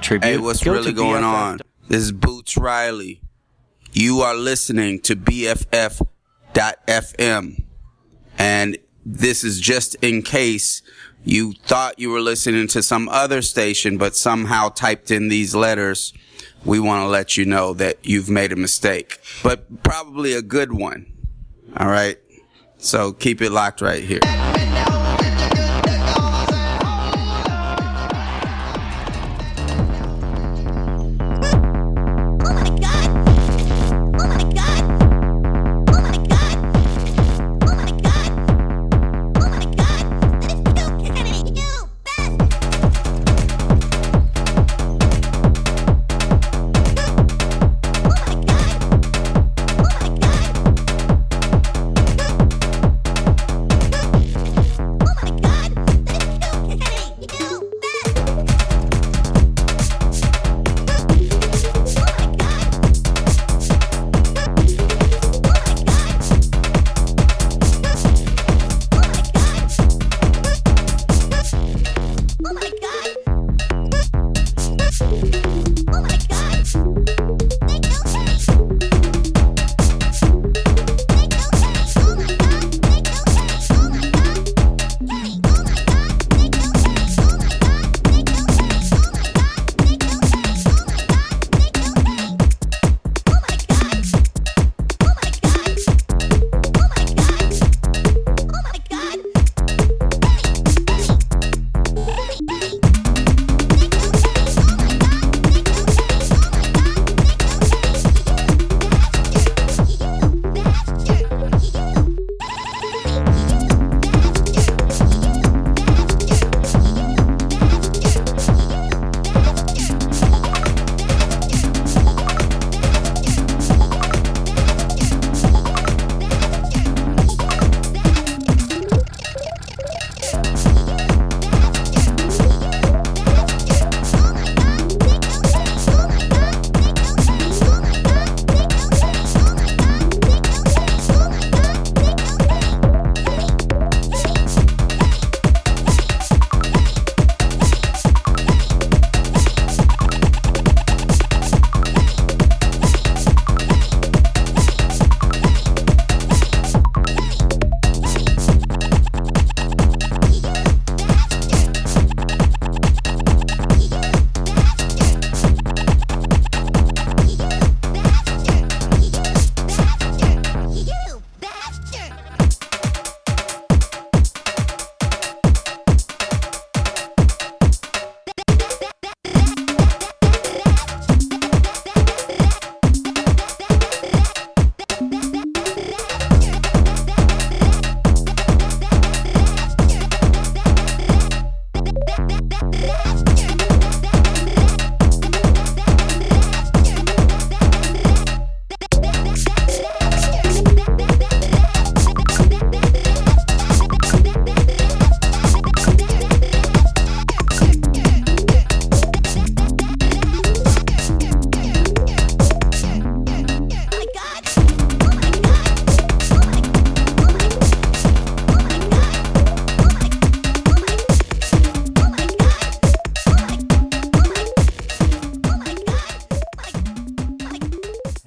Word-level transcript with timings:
Tribute. 0.00 0.28
Hey, 0.28 0.38
what's 0.38 0.62
Guilty 0.62 0.80
really 0.80 0.92
going 0.92 1.22
BFF. 1.22 1.34
on? 1.34 1.58
This 1.88 2.02
is 2.02 2.12
Boots 2.12 2.56
Riley. 2.56 3.20
You 3.92 4.20
are 4.20 4.34
listening 4.34 5.00
to 5.00 5.16
BFF.FM. 5.16 6.06
And 8.38 8.78
this 9.04 9.44
is 9.44 9.60
just 9.60 9.94
in 9.96 10.22
case 10.22 10.82
you 11.24 11.52
thought 11.52 11.98
you 11.98 12.10
were 12.10 12.20
listening 12.20 12.68
to 12.68 12.82
some 12.82 13.08
other 13.08 13.42
station, 13.42 13.98
but 13.98 14.14
somehow 14.14 14.68
typed 14.68 15.10
in 15.10 15.28
these 15.28 15.54
letters. 15.54 16.12
We 16.64 16.80
want 16.80 17.02
to 17.02 17.08
let 17.08 17.36
you 17.36 17.44
know 17.44 17.74
that 17.74 18.04
you've 18.04 18.28
made 18.28 18.52
a 18.52 18.56
mistake, 18.56 19.20
but 19.42 19.82
probably 19.84 20.32
a 20.32 20.42
good 20.42 20.72
one. 20.72 21.12
All 21.76 21.88
right. 21.88 22.18
So 22.78 23.12
keep 23.12 23.40
it 23.40 23.50
locked 23.50 23.80
right 23.80 24.02
here. 24.02 24.20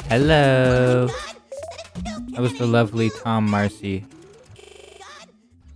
Hello. 0.10 1.06
That 2.32 2.42
was 2.42 2.58
the 2.58 2.66
lovely 2.66 3.12
Tom 3.12 3.48
Marcy. 3.48 4.08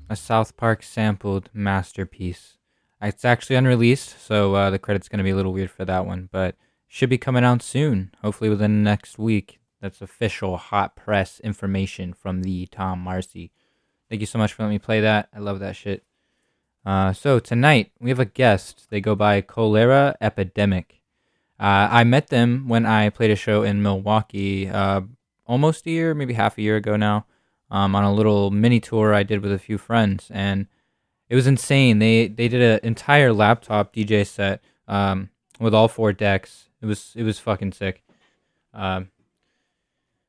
A 0.10 0.16
South 0.16 0.58
Park 0.58 0.82
sampled 0.82 1.52
masterpiece. 1.54 2.58
It's 3.00 3.26
actually 3.26 3.58
unreleased, 3.58 4.20
so 4.20 4.56
uh, 4.56 4.72
the 4.72 4.80
credit's 4.80 5.08
going 5.08 5.20
to 5.20 5.24
be 5.24 5.30
a 5.30 5.36
little 5.36 5.54
weird 5.54 5.70
for 5.70 5.86
that 5.86 6.08
one, 6.08 6.30
but 6.32 6.56
should 6.88 7.12
be 7.12 7.20
coming 7.20 7.44
out 7.44 7.62
soon, 7.62 8.12
hopefully 8.24 8.50
within 8.50 8.84
the 8.84 8.90
next 8.90 9.20
week. 9.20 9.60
That's 9.82 10.02
official 10.02 10.58
hot 10.58 10.96
press 10.96 11.40
information 11.42 12.12
from 12.12 12.42
the 12.42 12.66
Tom 12.66 13.02
Marcy. 13.02 13.52
Thank 14.10 14.22
you 14.22 14.26
so 14.26 14.40
much 14.40 14.54
for 14.54 14.64
letting 14.64 14.74
me 14.74 14.80
play 14.80 15.00
that. 15.02 15.30
I 15.32 15.40
love 15.40 15.60
that 15.60 15.76
shit. 15.76 16.06
Uh, 16.84 17.14
so 17.14 17.38
tonight 17.38 17.92
we 18.00 18.10
have 18.10 18.20
a 18.20 18.26
guest. 18.26 18.88
They 18.90 19.00
go 19.00 19.14
by 19.14 19.42
Cholera 19.42 20.16
Epidemic. 20.20 21.03
Uh, 21.63 21.88
I 21.90 22.04
met 22.04 22.27
them 22.27 22.68
when 22.68 22.86
I 22.86 23.07
played 23.07 23.31
a 23.31 23.38
show 23.38 23.63
in 23.63 23.81
Milwaukee 23.81 24.68
uh, 24.68 25.00
almost 25.45 25.88
a 25.88 25.92
year, 25.92 26.13
maybe 26.13 26.33
half 26.33 26.57
a 26.57 26.62
year 26.62 26.75
ago 26.75 26.98
now, 26.98 27.25
um, 27.71 27.95
on 27.95 28.04
a 28.04 28.13
little 28.13 28.51
mini 28.51 28.81
tour 28.81 29.13
I 29.13 29.24
did 29.24 29.42
with 29.42 29.54
a 29.54 29.57
few 29.57 29.77
friends, 29.77 30.30
and 30.30 30.68
it 31.30 31.36
was 31.36 31.48
insane. 31.48 32.00
They 32.00 32.27
they 32.27 32.50
did 32.50 32.62
an 32.62 32.81
entire 32.83 33.31
laptop 33.31 33.95
DJ 33.95 34.27
set 34.27 34.62
um, 34.89 35.30
with 35.57 35.74
all 35.74 35.88
four 35.88 36.12
decks. 36.12 36.65
It 36.81 36.86
was 36.86 37.13
it 37.15 37.24
was 37.24 37.39
fucking 37.39 37.71
sick. 37.71 38.04
Um, 38.74 39.09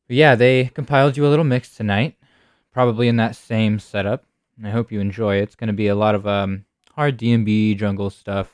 but 0.07 0.15
yeah, 0.15 0.37
they 0.37 0.67
compiled 0.67 1.17
you 1.17 1.27
a 1.27 1.31
little 1.31 1.45
mix 1.45 1.75
tonight, 1.75 2.17
probably 2.71 3.09
in 3.09 3.17
that 3.17 3.35
same 3.35 3.81
setup. 3.81 4.25
I 4.63 4.71
hope 4.71 4.93
you 4.93 5.01
enjoy. 5.01 5.39
It's 5.39 5.57
going 5.57 5.67
to 5.67 5.75
be 5.75 5.89
a 5.89 5.97
lot 5.97 6.15
of 6.15 6.29
um, 6.29 6.65
hard 6.93 7.17
D&B 7.17 7.75
jungle 7.75 8.11
stuff. 8.11 8.54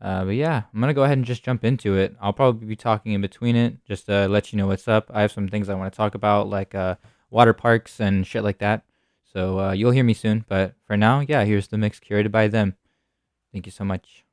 Uh, 0.00 0.24
but 0.24 0.34
yeah, 0.34 0.62
I'm 0.72 0.80
gonna 0.80 0.94
go 0.94 1.04
ahead 1.04 1.18
and 1.18 1.26
just 1.26 1.42
jump 1.42 1.64
into 1.64 1.96
it. 1.96 2.14
I'll 2.20 2.32
probably 2.32 2.66
be 2.66 2.76
talking 2.76 3.12
in 3.12 3.20
between 3.20 3.56
it, 3.56 3.84
just 3.84 4.06
to 4.06 4.28
let 4.28 4.52
you 4.52 4.58
know 4.58 4.66
what's 4.66 4.88
up. 4.88 5.10
I 5.12 5.22
have 5.22 5.32
some 5.32 5.48
things 5.48 5.68
I 5.68 5.74
want 5.74 5.92
to 5.92 5.96
talk 5.96 6.14
about, 6.14 6.48
like 6.48 6.74
uh, 6.74 6.96
water 7.30 7.52
parks 7.52 8.00
and 8.00 8.26
shit 8.26 8.44
like 8.44 8.58
that. 8.58 8.84
So 9.32 9.60
uh, 9.60 9.72
you'll 9.72 9.90
hear 9.90 10.04
me 10.04 10.14
soon. 10.14 10.44
But 10.48 10.74
for 10.86 10.96
now, 10.96 11.20
yeah, 11.20 11.44
here's 11.44 11.68
the 11.68 11.78
mix 11.78 11.98
curated 11.98 12.30
by 12.30 12.48
them. 12.48 12.76
Thank 13.52 13.66
you 13.66 13.72
so 13.72 13.84
much. 13.84 14.24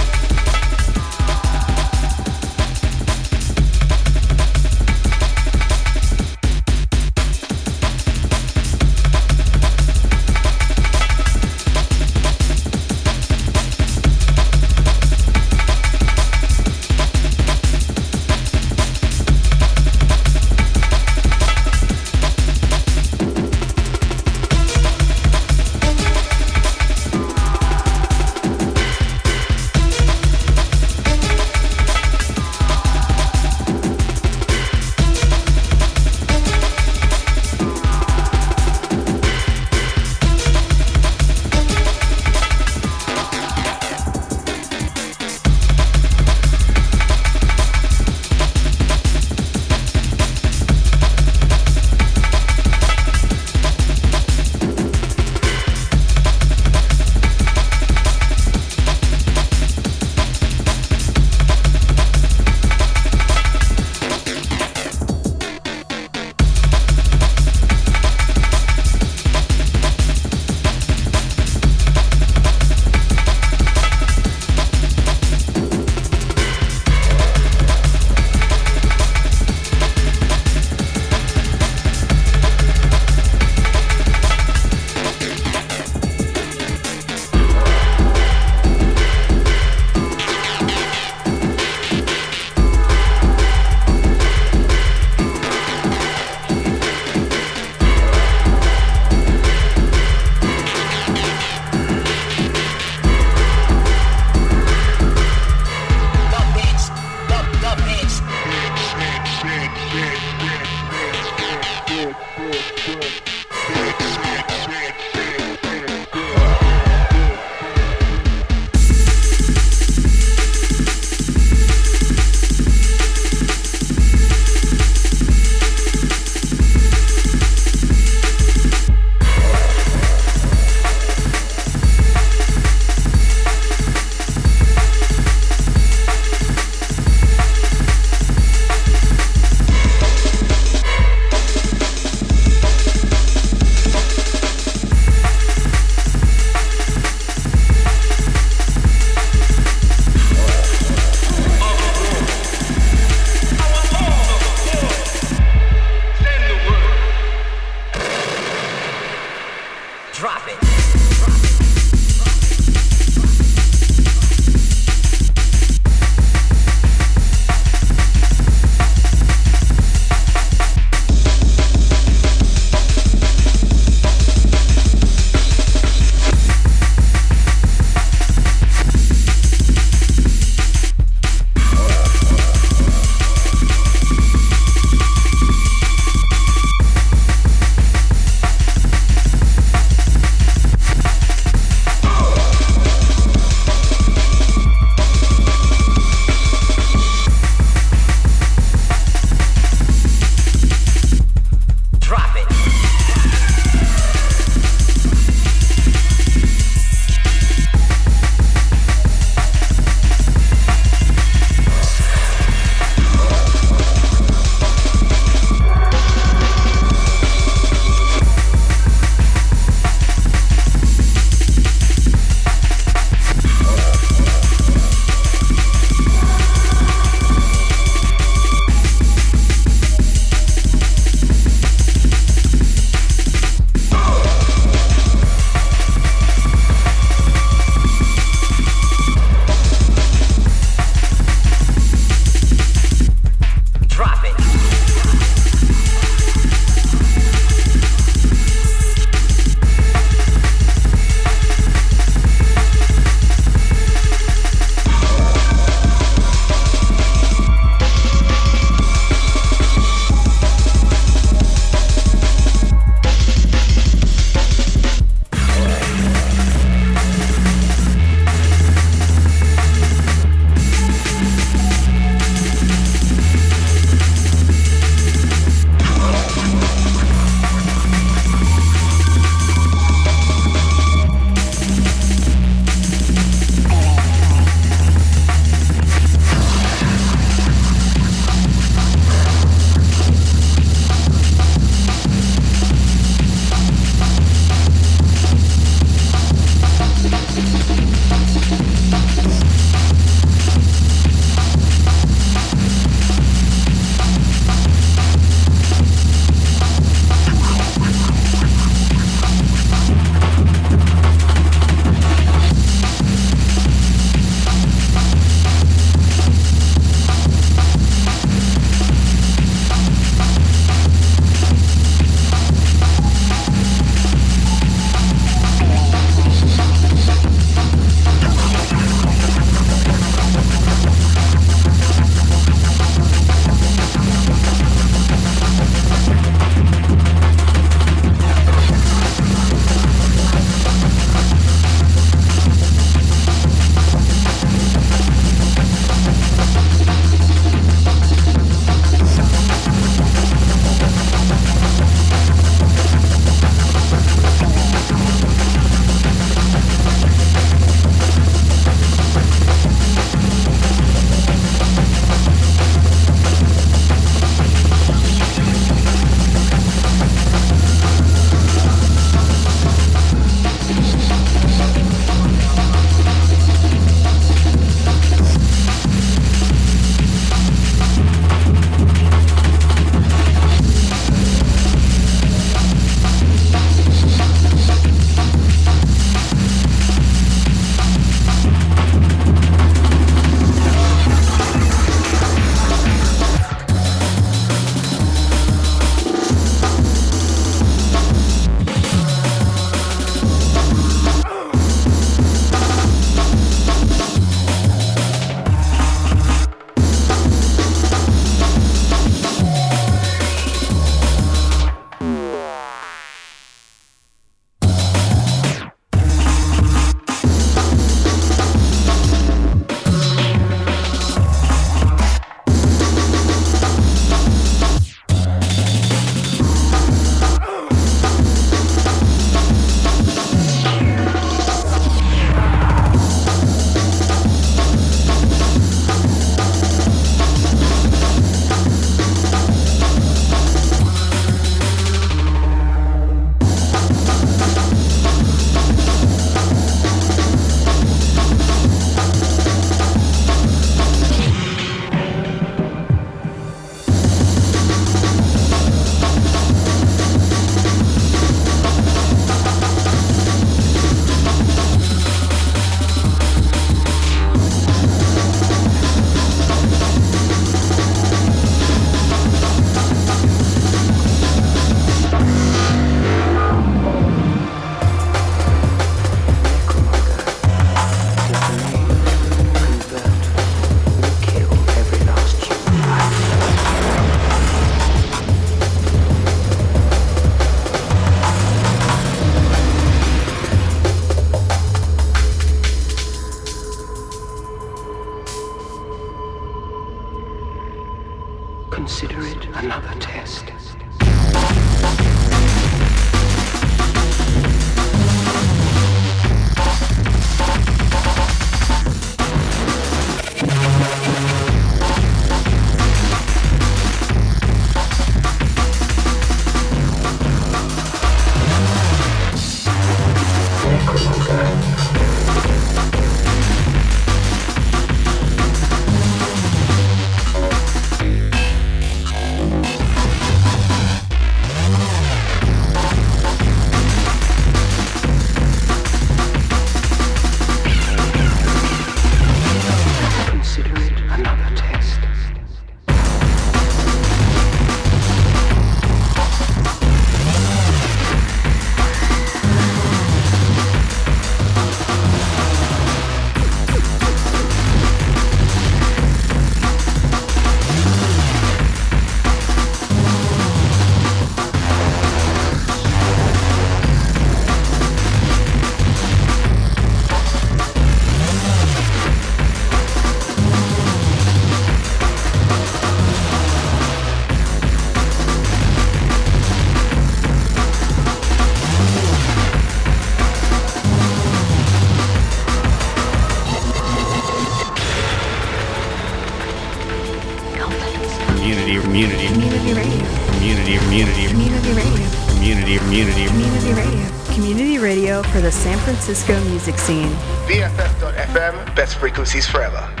Francisco 596.01 596.33
music 596.49 596.79
scene. 596.79 597.11
BFF.FM, 597.45 598.75
best 598.75 598.95
frequencies 598.95 599.47
forever. 599.47 600.00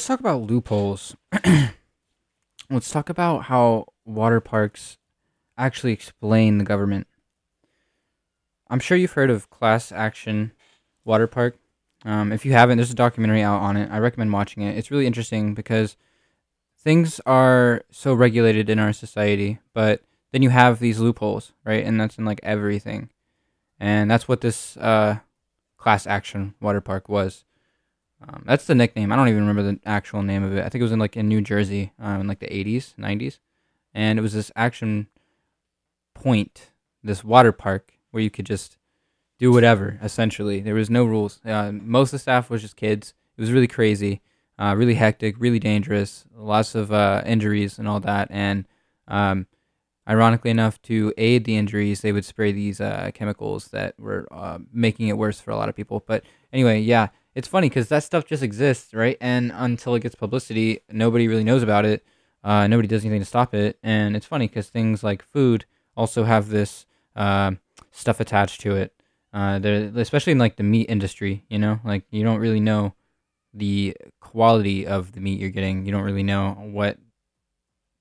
Let's 0.00 0.06
talk 0.06 0.20
about 0.20 0.44
loopholes. 0.44 1.14
Let's 2.70 2.90
talk 2.90 3.10
about 3.10 3.44
how 3.44 3.88
water 4.06 4.40
parks 4.40 4.96
actually 5.58 5.92
explain 5.92 6.56
the 6.56 6.64
government. 6.64 7.06
I'm 8.70 8.80
sure 8.80 8.96
you've 8.96 9.12
heard 9.12 9.28
of 9.28 9.50
Class 9.50 9.92
Action 9.92 10.52
Water 11.04 11.26
Park. 11.26 11.58
Um, 12.02 12.32
if 12.32 12.46
you 12.46 12.52
haven't, 12.54 12.78
there's 12.78 12.90
a 12.90 12.94
documentary 12.94 13.42
out 13.42 13.60
on 13.60 13.76
it. 13.76 13.90
I 13.92 13.98
recommend 13.98 14.32
watching 14.32 14.62
it. 14.62 14.78
It's 14.78 14.90
really 14.90 15.06
interesting 15.06 15.52
because 15.52 15.98
things 16.78 17.20
are 17.26 17.82
so 17.90 18.14
regulated 18.14 18.70
in 18.70 18.78
our 18.78 18.94
society, 18.94 19.58
but 19.74 20.02
then 20.32 20.40
you 20.40 20.48
have 20.48 20.78
these 20.78 20.98
loopholes, 20.98 21.52
right? 21.62 21.84
And 21.84 22.00
that's 22.00 22.16
in 22.16 22.24
like 22.24 22.40
everything. 22.42 23.10
And 23.78 24.10
that's 24.10 24.26
what 24.26 24.40
this 24.40 24.78
uh, 24.78 25.18
class 25.76 26.06
action 26.06 26.54
water 26.58 26.80
park 26.80 27.06
was. 27.06 27.44
Um, 28.26 28.42
that's 28.46 28.66
the 28.66 28.74
nickname. 28.74 29.12
I 29.12 29.16
don't 29.16 29.28
even 29.28 29.46
remember 29.46 29.62
the 29.62 29.80
actual 29.86 30.22
name 30.22 30.42
of 30.42 30.54
it. 30.54 30.60
I 30.60 30.68
think 30.68 30.80
it 30.80 30.84
was 30.84 30.92
in 30.92 30.98
like 30.98 31.16
in 31.16 31.28
New 31.28 31.40
Jersey 31.40 31.92
um, 31.98 32.22
in 32.22 32.26
like 32.26 32.40
the 32.40 32.46
80s, 32.46 32.94
90s. 32.96 33.38
And 33.94 34.18
it 34.18 34.22
was 34.22 34.34
this 34.34 34.52
action 34.54 35.08
point, 36.14 36.70
this 37.02 37.24
water 37.24 37.52
park 37.52 37.94
where 38.10 38.22
you 38.22 38.30
could 38.30 38.46
just 38.46 38.76
do 39.38 39.50
whatever, 39.50 39.98
essentially. 40.02 40.60
There 40.60 40.74
was 40.74 40.90
no 40.90 41.04
rules. 41.04 41.40
Uh, 41.44 41.72
most 41.72 42.08
of 42.08 42.12
the 42.12 42.18
staff 42.18 42.50
was 42.50 42.60
just 42.62 42.76
kids. 42.76 43.14
It 43.36 43.40
was 43.40 43.52
really 43.52 43.66
crazy, 43.66 44.20
uh, 44.58 44.74
really 44.76 44.94
hectic, 44.94 45.36
really 45.38 45.58
dangerous, 45.58 46.26
lots 46.36 46.74
of 46.74 46.92
uh, 46.92 47.22
injuries 47.24 47.78
and 47.78 47.88
all 47.88 48.00
that. 48.00 48.28
And 48.30 48.66
um, 49.08 49.46
ironically 50.06 50.50
enough, 50.50 50.80
to 50.82 51.14
aid 51.16 51.44
the 51.44 51.56
injuries, 51.56 52.02
they 52.02 52.12
would 52.12 52.26
spray 52.26 52.52
these 52.52 52.82
uh, 52.82 53.10
chemicals 53.14 53.68
that 53.68 53.98
were 53.98 54.28
uh, 54.30 54.58
making 54.72 55.08
it 55.08 55.16
worse 55.16 55.40
for 55.40 55.52
a 55.52 55.56
lot 55.56 55.70
of 55.70 55.74
people. 55.74 56.04
But 56.06 56.22
anyway, 56.52 56.80
yeah, 56.80 57.08
it's 57.34 57.48
funny 57.48 57.68
because 57.68 57.88
that 57.88 58.02
stuff 58.02 58.26
just 58.26 58.42
exists, 58.42 58.92
right? 58.92 59.16
And 59.20 59.52
until 59.54 59.94
it 59.94 60.00
gets 60.00 60.14
publicity, 60.14 60.80
nobody 60.90 61.28
really 61.28 61.44
knows 61.44 61.62
about 61.62 61.84
it. 61.84 62.04
Uh, 62.42 62.66
nobody 62.66 62.88
does 62.88 63.04
anything 63.04 63.20
to 63.20 63.26
stop 63.26 63.54
it. 63.54 63.78
And 63.82 64.16
it's 64.16 64.26
funny 64.26 64.48
because 64.48 64.68
things 64.68 65.02
like 65.02 65.22
food 65.22 65.64
also 65.96 66.24
have 66.24 66.48
this 66.48 66.86
stuff 67.92 68.20
attached 68.20 68.60
to 68.62 68.76
it. 68.76 68.94
Uh, 69.32 69.60
especially 69.94 70.32
in 70.32 70.38
like 70.38 70.56
the 70.56 70.64
meat 70.64 70.90
industry, 70.90 71.44
you 71.48 71.58
know, 71.58 71.78
like 71.84 72.02
you 72.10 72.24
don't 72.24 72.40
really 72.40 72.58
know 72.58 72.94
the 73.54 73.96
quality 74.20 74.86
of 74.86 75.12
the 75.12 75.20
meat 75.20 75.38
you're 75.38 75.50
getting. 75.50 75.86
You 75.86 75.92
don't 75.92 76.02
really 76.02 76.24
know 76.24 76.56
what 76.58 76.98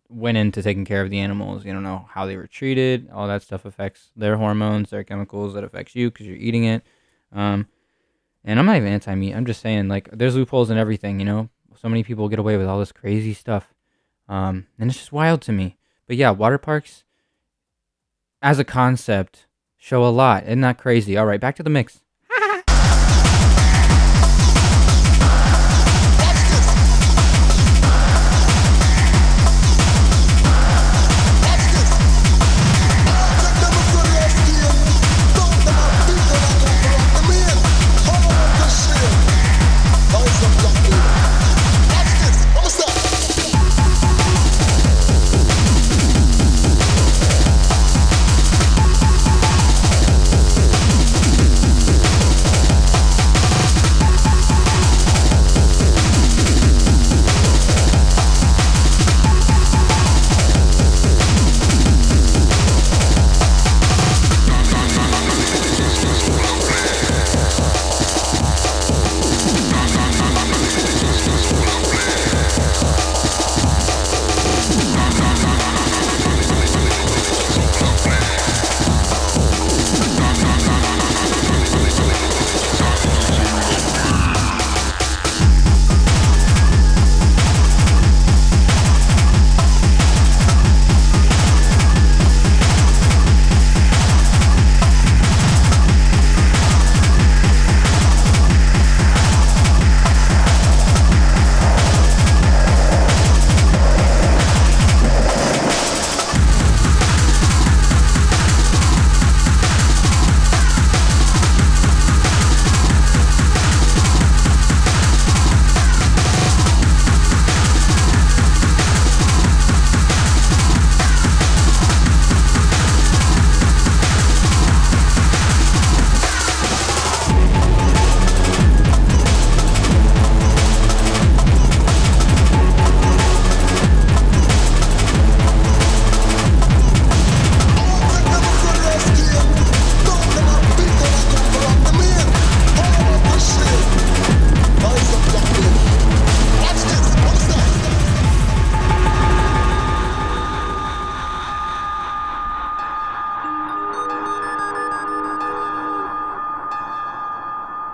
went 0.09 0.38
into 0.38 0.63
taking 0.63 0.86
care 0.86 1.03
of 1.03 1.11
the 1.11 1.19
animals. 1.19 1.65
You 1.65 1.73
don't 1.73 1.84
know 1.84 2.07
how 2.09 2.25
they 2.25 2.36
were 2.36 2.47
treated. 2.47 3.09
All 3.13 3.27
that 3.27 3.43
stuff 3.43 3.65
affects 3.65 4.09
their 4.15 4.38
hormones, 4.38 4.89
their 4.89 5.03
chemicals 5.03 5.53
that 5.53 5.63
affects 5.63 5.95
you 5.95 6.09
because 6.09 6.25
you're 6.25 6.36
eating 6.36 6.63
it. 6.63 6.84
Um, 7.32 7.67
and 8.43 8.59
I'm 8.59 8.65
not 8.65 8.77
even 8.77 8.87
anti-meat. 8.89 9.33
I'm 9.33 9.45
just 9.45 9.61
saying 9.61 9.87
like 9.87 10.09
there's 10.11 10.35
loopholes 10.35 10.69
in 10.69 10.77
everything. 10.77 11.19
You 11.19 11.25
know, 11.25 11.49
so 11.79 11.89
many 11.89 12.03
people 12.03 12.29
get 12.29 12.39
away 12.39 12.57
with 12.57 12.67
all 12.67 12.79
this 12.79 12.91
crazy 12.91 13.33
stuff, 13.33 13.73
um, 14.27 14.67
and 14.77 14.89
it's 14.89 14.99
just 14.99 15.11
wild 15.11 15.41
to 15.43 15.51
me. 15.51 15.77
But 16.07 16.17
yeah, 16.17 16.31
water 16.31 16.57
parks 16.57 17.03
as 18.41 18.59
a 18.59 18.63
concept 18.63 19.47
show 19.77 20.03
a 20.03 20.09
lot. 20.09 20.43
Isn't 20.43 20.61
that 20.61 20.77
crazy? 20.77 21.17
All 21.17 21.25
right, 21.25 21.39
back 21.39 21.55
to 21.57 21.63
the 21.63 21.69
mix. 21.69 22.01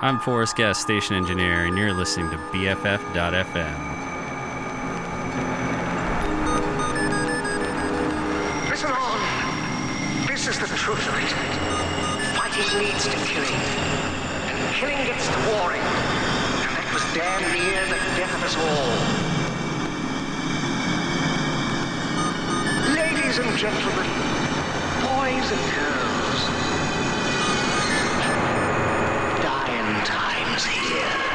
I'm 0.01 0.19
Forrest 0.19 0.57
Guest, 0.57 0.81
station 0.81 1.15
engineer, 1.15 1.63
and 1.63 1.77
you're 1.77 1.93
listening 1.93 2.29
to 2.31 2.37
BFF.FM. 2.51 3.15
Listen 8.69 8.91
on. 8.91 10.27
This 10.27 10.47
is 10.47 10.59
the 10.59 10.67
truth 10.67 11.07
of 11.07 11.15
it. 11.15 11.31
Fighting 12.35 12.77
leads 12.77 13.05
to 13.05 13.15
killing. 13.23 13.55
And 13.55 14.75
killing 14.75 14.97
gets 15.05 15.27
to 15.27 15.39
warring. 15.55 15.79
And 15.79 16.75
that 16.75 16.91
was 16.93 17.03
damn 17.15 17.41
near 17.55 17.85
the 17.87 17.95
death 18.19 18.35
of 18.35 18.43
us 18.43 18.55
all. 18.59 18.91
Ladies 22.93 23.39
and 23.39 23.57
gentlemen, 23.57 24.11
boys 25.07 25.51
and 25.55 25.63
girls, 25.73 26.24
times 30.56 30.66
here. 30.68 31.34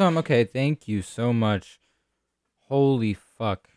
Awesome. 0.00 0.16
Okay, 0.16 0.44
thank 0.44 0.88
you 0.88 1.02
so 1.02 1.30
much. 1.30 1.78
Holy 2.68 3.12
fuck. 3.12 3.68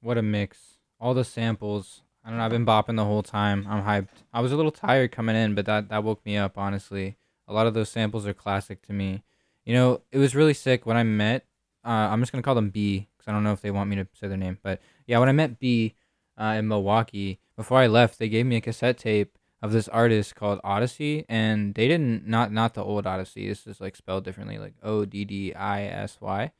What 0.00 0.16
a 0.16 0.22
mix. 0.22 0.78
All 0.98 1.12
the 1.12 1.22
samples. 1.22 2.00
I 2.24 2.30
don't 2.30 2.38
know, 2.38 2.46
I've 2.46 2.50
been 2.50 2.64
bopping 2.64 2.96
the 2.96 3.04
whole 3.04 3.22
time. 3.22 3.66
I'm 3.68 3.82
hyped. 3.82 4.08
I 4.32 4.40
was 4.40 4.52
a 4.52 4.56
little 4.56 4.70
tired 4.70 5.12
coming 5.12 5.36
in, 5.36 5.54
but 5.54 5.66
that, 5.66 5.90
that 5.90 6.02
woke 6.02 6.24
me 6.24 6.38
up, 6.38 6.56
honestly. 6.56 7.18
A 7.46 7.52
lot 7.52 7.66
of 7.66 7.74
those 7.74 7.90
samples 7.90 8.26
are 8.26 8.32
classic 8.32 8.80
to 8.86 8.94
me. 8.94 9.22
You 9.66 9.74
know, 9.74 10.00
it 10.10 10.16
was 10.16 10.34
really 10.34 10.54
sick 10.54 10.86
when 10.86 10.96
I 10.96 11.02
met, 11.02 11.44
uh, 11.84 11.90
I'm 11.90 12.22
just 12.22 12.32
going 12.32 12.42
to 12.42 12.46
call 12.46 12.54
them 12.54 12.70
B, 12.70 13.08
because 13.14 13.28
I 13.28 13.32
don't 13.32 13.44
know 13.44 13.52
if 13.52 13.60
they 13.60 13.70
want 13.70 13.90
me 13.90 13.96
to 13.96 14.06
say 14.14 14.28
their 14.28 14.38
name. 14.38 14.56
But 14.62 14.80
yeah, 15.06 15.18
when 15.18 15.28
I 15.28 15.32
met 15.32 15.58
B 15.58 15.94
uh, 16.40 16.54
in 16.56 16.68
Milwaukee, 16.68 17.38
before 17.54 17.80
I 17.80 17.86
left, 17.86 18.18
they 18.18 18.30
gave 18.30 18.46
me 18.46 18.56
a 18.56 18.62
cassette 18.62 18.96
tape 18.96 19.36
of 19.62 19.72
this 19.72 19.88
artist 19.88 20.34
called 20.34 20.60
Odyssey, 20.62 21.24
and 21.28 21.74
they 21.74 21.88
didn't 21.88 22.26
not 22.26 22.52
not 22.52 22.74
the 22.74 22.84
old 22.84 23.06
Odyssey. 23.06 23.48
This 23.48 23.66
is 23.66 23.80
like 23.80 23.96
spelled 23.96 24.24
differently, 24.24 24.58
like 24.58 24.74
O 24.82 25.04
D 25.04 25.24
D 25.24 25.54
I 25.54 25.84
S 25.84 26.18
Y. 26.20 26.52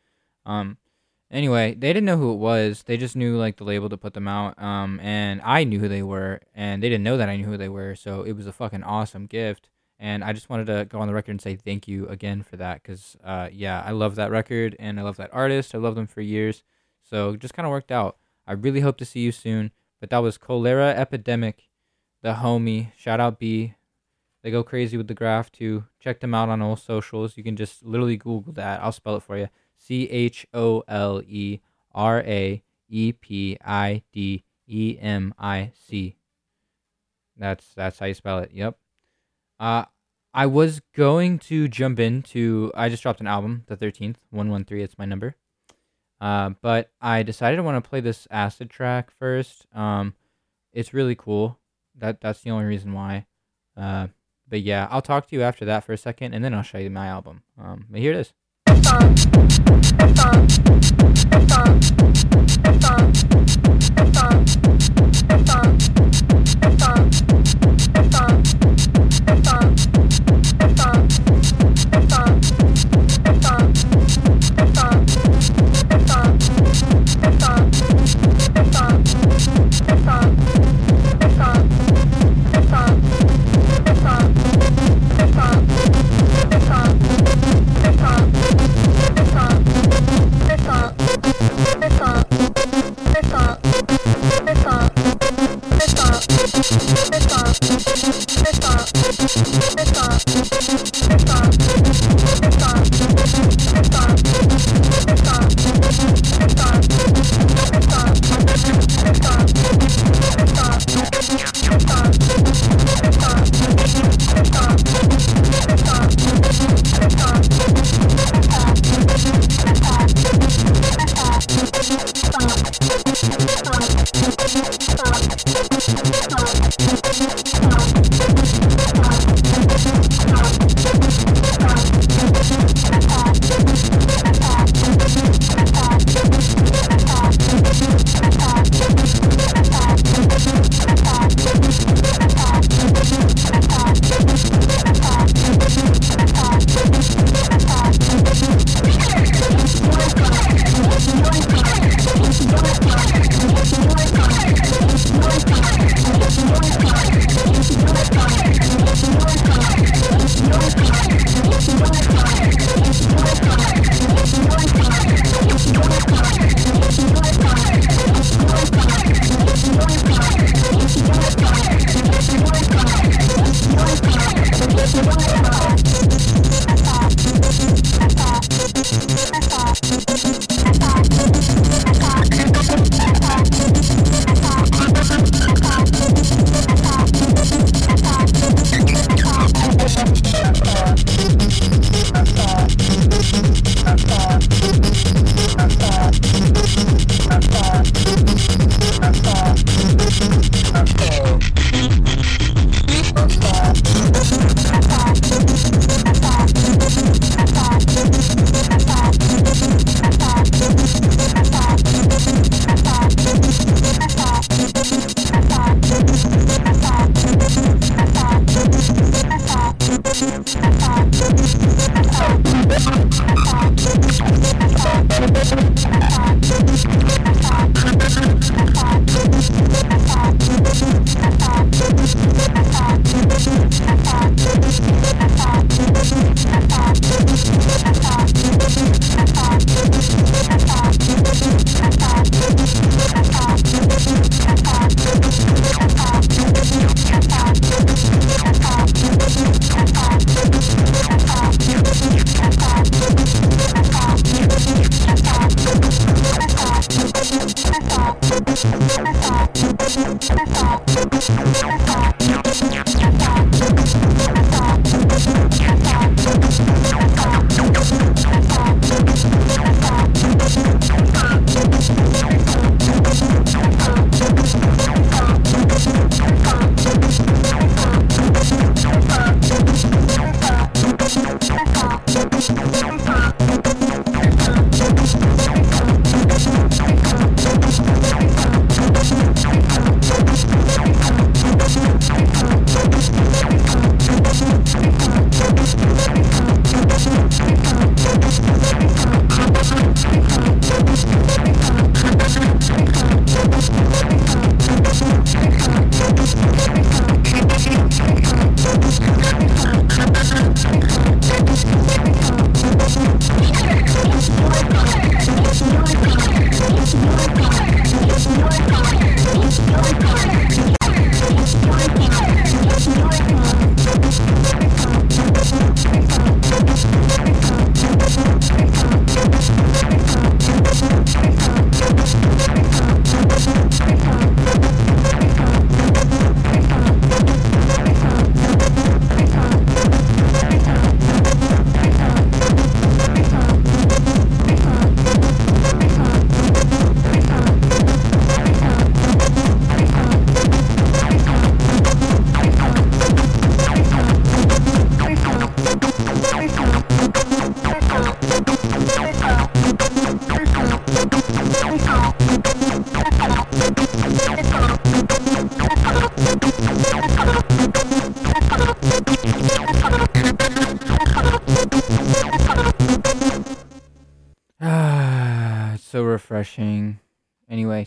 Um, 0.44 0.78
anyway, 1.30 1.74
they 1.74 1.92
didn't 1.92 2.06
know 2.06 2.16
who 2.16 2.32
it 2.32 2.38
was. 2.38 2.84
They 2.84 2.96
just 2.96 3.16
knew 3.16 3.36
like 3.36 3.56
the 3.56 3.64
label 3.64 3.88
to 3.88 3.96
put 3.96 4.14
them 4.14 4.28
out. 4.28 4.60
Um, 4.60 4.98
and 5.00 5.40
I 5.44 5.64
knew 5.64 5.78
who 5.78 5.88
they 5.88 6.02
were, 6.02 6.40
and 6.54 6.82
they 6.82 6.88
didn't 6.88 7.04
know 7.04 7.16
that 7.16 7.28
I 7.28 7.36
knew 7.36 7.46
who 7.46 7.56
they 7.56 7.68
were. 7.68 7.94
So 7.94 8.22
it 8.22 8.32
was 8.32 8.46
a 8.46 8.52
fucking 8.52 8.82
awesome 8.82 9.26
gift. 9.26 9.68
And 9.98 10.22
I 10.22 10.34
just 10.34 10.50
wanted 10.50 10.66
to 10.66 10.84
go 10.84 11.00
on 11.00 11.08
the 11.08 11.14
record 11.14 11.30
and 11.32 11.40
say 11.40 11.56
thank 11.56 11.88
you 11.88 12.06
again 12.08 12.42
for 12.42 12.56
that, 12.56 12.82
because 12.82 13.16
uh, 13.24 13.48
yeah, 13.50 13.82
I 13.84 13.92
love 13.92 14.14
that 14.16 14.30
record 14.30 14.76
and 14.78 15.00
I 15.00 15.02
love 15.02 15.16
that 15.16 15.30
artist. 15.32 15.74
I 15.74 15.78
love 15.78 15.94
them 15.94 16.06
for 16.06 16.20
years. 16.20 16.62
So 17.02 17.30
it 17.30 17.40
just 17.40 17.54
kind 17.54 17.66
of 17.66 17.70
worked 17.70 17.92
out. 17.92 18.18
I 18.46 18.52
really 18.52 18.80
hope 18.80 18.98
to 18.98 19.04
see 19.04 19.20
you 19.20 19.32
soon. 19.32 19.70
But 19.98 20.10
that 20.10 20.18
was 20.18 20.36
Cholera 20.36 20.90
Epidemic, 20.90 21.65
the 22.26 22.34
homie. 22.34 22.90
Shout 22.96 23.20
out 23.20 23.38
B. 23.38 23.74
They 24.42 24.50
go 24.50 24.64
crazy 24.64 24.96
with 24.96 25.06
the 25.06 25.14
graph 25.14 25.52
too. 25.52 25.84
Check 26.00 26.18
them 26.18 26.34
out 26.34 26.48
on 26.48 26.60
all 26.60 26.74
socials. 26.74 27.36
You 27.36 27.44
can 27.44 27.54
just 27.54 27.84
literally 27.84 28.16
Google 28.16 28.52
that. 28.54 28.82
I'll 28.82 28.90
spell 28.90 29.14
it 29.14 29.22
for 29.22 29.38
you. 29.38 29.48
C 29.76 30.10
H 30.10 30.44
O 30.52 30.82
L 30.88 31.22
E 31.24 31.60
R 31.94 32.18
A 32.22 32.64
E 32.88 33.12
P 33.12 33.56
I 33.64 34.02
D 34.12 34.42
E 34.66 34.98
M 35.00 35.34
I 35.38 35.70
C. 35.86 36.16
That's 37.36 37.72
that's 37.74 38.00
how 38.00 38.06
you 38.06 38.14
spell 38.14 38.40
it. 38.40 38.50
Yep. 38.52 38.76
Uh, 39.60 39.84
I 40.34 40.46
was 40.46 40.80
going 40.96 41.38
to 41.40 41.68
jump 41.68 42.00
into. 42.00 42.72
I 42.74 42.88
just 42.88 43.04
dropped 43.04 43.20
an 43.20 43.28
album, 43.28 43.62
the 43.68 43.76
thirteenth, 43.76 44.18
one 44.30 44.50
one 44.50 44.64
three. 44.64 44.82
It's 44.82 44.98
my 44.98 45.04
number. 45.04 45.36
Uh, 46.20 46.50
but 46.60 46.90
I 47.00 47.22
decided 47.22 47.60
I 47.60 47.62
want 47.62 47.82
to 47.82 47.88
play 47.88 48.00
this 48.00 48.26
acid 48.32 48.68
track 48.68 49.12
first. 49.16 49.68
Um, 49.72 50.14
it's 50.72 50.92
really 50.92 51.14
cool. 51.14 51.60
That 51.98 52.20
that's 52.20 52.40
the 52.42 52.50
only 52.50 52.64
reason 52.64 52.92
why. 52.92 53.26
Uh, 53.76 54.08
but 54.48 54.62
yeah, 54.62 54.86
I'll 54.90 55.02
talk 55.02 55.28
to 55.28 55.36
you 55.36 55.42
after 55.42 55.64
that 55.64 55.84
for 55.84 55.92
a 55.92 55.98
second, 55.98 56.34
and 56.34 56.44
then 56.44 56.54
I'll 56.54 56.62
show 56.62 56.78
you 56.78 56.90
my 56.90 57.06
album. 57.06 57.42
Um, 57.58 57.86
but 57.90 58.00
here 58.00 58.12
it 58.12 58.18
is. 58.18 58.32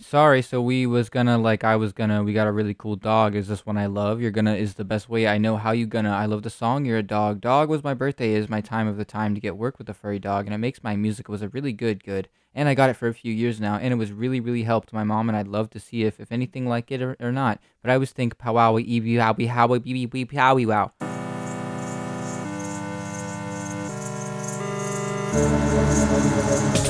Sorry. 0.09 0.41
So 0.41 0.61
we 0.61 0.87
was 0.87 1.09
gonna 1.09 1.37
like 1.37 1.63
I 1.63 1.75
was 1.75 1.93
gonna. 1.93 2.23
We 2.23 2.33
got 2.33 2.47
a 2.47 2.51
really 2.51 2.73
cool 2.73 2.95
dog. 2.95 3.35
Is 3.35 3.47
this 3.47 3.65
one 3.65 3.77
I 3.77 3.85
love? 3.85 4.19
You're 4.19 4.31
gonna 4.31 4.55
is 4.55 4.73
the 4.73 4.83
best 4.83 5.07
way 5.07 5.27
I 5.27 5.37
know 5.37 5.55
how 5.55 5.71
you 5.71 5.85
gonna. 5.85 6.11
I 6.11 6.25
love 6.25 6.43
the 6.43 6.49
song. 6.49 6.85
You're 6.85 6.97
a 6.97 7.03
dog. 7.03 7.39
Dog 7.41 7.69
was 7.69 7.83
my 7.83 7.93
birthday. 7.93 8.33
Is 8.33 8.49
my 8.49 8.61
time 8.61 8.87
of 8.87 8.97
the 8.97 9.05
time 9.05 9.35
to 9.35 9.41
get 9.41 9.57
work 9.57 9.77
with 9.77 9.87
a 9.89 9.93
furry 9.93 10.19
dog, 10.19 10.45
and 10.45 10.53
it 10.53 10.57
makes 10.57 10.83
my 10.83 10.95
music 10.95 11.29
was 11.29 11.41
a 11.41 11.49
really 11.49 11.71
good 11.71 12.03
good. 12.03 12.27
And 12.55 12.67
I 12.67 12.73
got 12.73 12.89
it 12.89 12.95
for 12.95 13.07
a 13.07 13.13
few 13.13 13.31
years 13.31 13.61
now, 13.61 13.75
and 13.75 13.93
it 13.93 13.97
was 13.97 14.11
really 14.11 14.39
really 14.39 14.63
helped 14.63 14.91
my 14.91 15.03
mom. 15.03 15.29
And 15.29 15.37
I'd 15.37 15.47
love 15.47 15.69
to 15.71 15.79
see 15.79 16.03
if 16.03 16.19
if 16.19 16.31
anything 16.31 16.67
like 16.67 16.91
it 16.91 17.01
or, 17.01 17.15
or 17.19 17.31
not. 17.31 17.59
But 17.81 17.91
I 17.91 17.93
always 17.93 18.11
think 18.11 18.37
powowie 18.37 18.87
eebie 18.87 19.19
howie 19.19 19.45
howie 19.45 19.79
beep 19.79 20.11
beep 20.11 20.11
beep 20.11 20.33
howie 20.33 20.65
wow. 20.65 20.91
What 26.51 26.88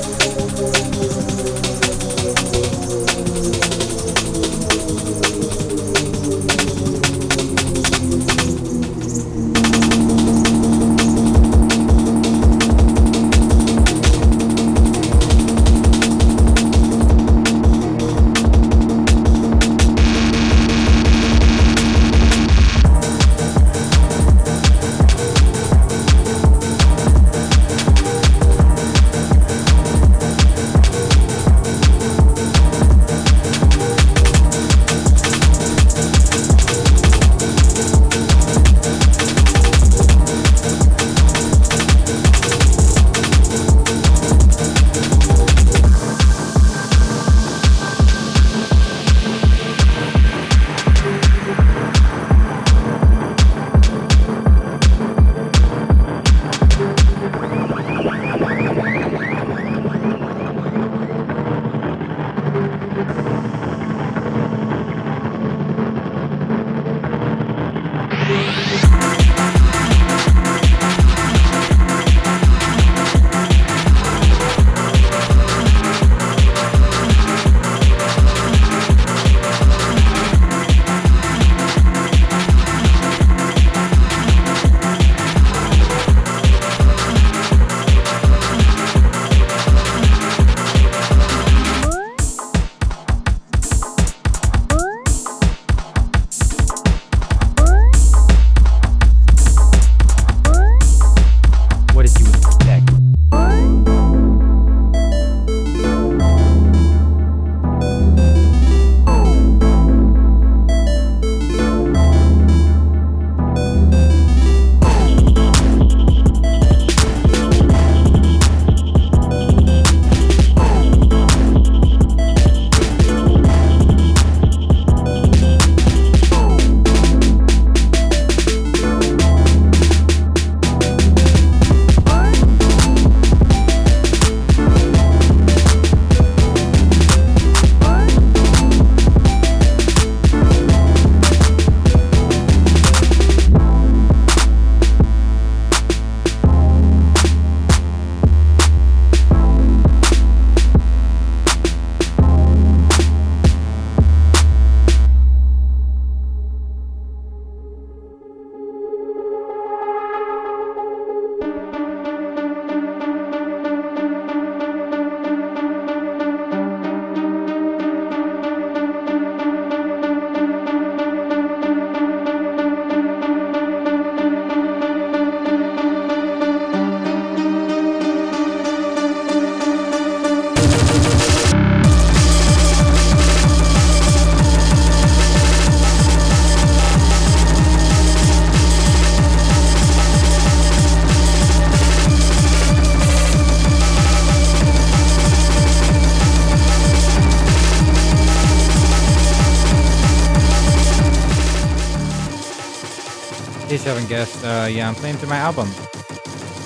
Uh, 204.69 204.71
yeah, 204.71 204.87
I'm 204.87 204.93
playing 204.93 205.15
through 205.15 205.29
my 205.29 205.37
album. 205.37 205.67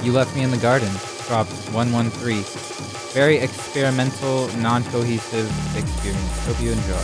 You 0.03 0.11
Left 0.11 0.35
Me 0.35 0.43
in 0.43 0.51
the 0.51 0.57
Garden, 0.57 0.91
dropped 1.27 1.53
113. 1.71 2.43
Very 3.13 3.37
experimental, 3.37 4.49
non 4.57 4.83
cohesive 4.91 5.47
experience. 5.77 6.45
Hope 6.45 6.59
you 6.59 6.73
enjoy. 6.73 6.99